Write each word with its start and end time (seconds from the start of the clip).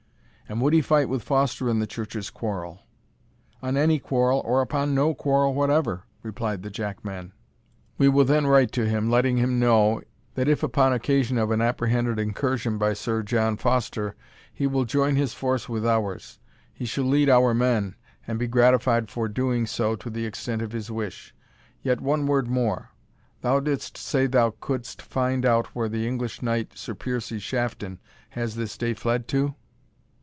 "And 0.49 0.59
would 0.59 0.73
he 0.73 0.81
fight 0.81 1.07
with 1.07 1.23
Foster 1.23 1.69
in 1.69 1.79
the 1.79 1.87
Church's 1.87 2.29
quarrel?" 2.29 2.81
"On 3.63 3.77
any 3.77 3.99
quarrel, 3.99 4.41
or 4.43 4.59
upon 4.61 4.93
no 4.93 5.13
quarrel 5.13 5.53
whatever," 5.53 6.03
replied 6.23 6.61
the 6.61 6.69
jackman. 6.69 7.31
"We 7.97 8.09
will 8.09 8.25
then 8.25 8.45
write 8.45 8.73
to 8.73 8.85
him, 8.85 9.09
letting 9.09 9.37
him 9.37 9.59
know, 9.61 10.01
that 10.35 10.49
if 10.49 10.61
upon 10.61 10.91
occasion 10.91 11.37
of 11.37 11.51
an 11.51 11.61
apprehended 11.61 12.19
incursion 12.19 12.77
by 12.77 12.91
Sir 12.95 13.23
John 13.23 13.55
Foster, 13.55 14.13
he 14.53 14.67
will 14.67 14.83
join 14.83 15.15
his 15.15 15.33
force 15.33 15.69
with 15.69 15.85
ours, 15.87 16.37
he 16.73 16.83
shall 16.83 17.05
lead 17.05 17.29
our 17.29 17.53
men, 17.53 17.95
and 18.27 18.37
be 18.37 18.47
gratified 18.47 19.09
for 19.09 19.29
doing 19.29 19.65
so 19.65 19.95
to 19.95 20.09
the 20.09 20.25
extent 20.25 20.61
of 20.61 20.73
his 20.73 20.91
wish. 20.91 21.33
Yet 21.81 22.01
one 22.01 22.25
word 22.27 22.49
more 22.49 22.89
Thou 23.39 23.61
didst 23.61 23.95
say 23.97 24.27
thou 24.27 24.49
couldst 24.59 25.01
find 25.01 25.45
out 25.45 25.67
where 25.67 25.87
the 25.87 26.05
English 26.05 26.41
knight 26.41 26.71
Piercie 26.99 27.39
Shafton 27.39 27.99
has 28.31 28.55
this 28.55 28.77
day 28.77 28.93
fled 28.93 29.29
to?" 29.29 29.55